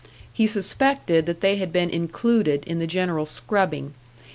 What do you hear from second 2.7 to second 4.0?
the general scrubbing.